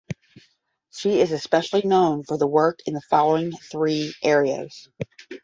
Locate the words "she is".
0.89-1.31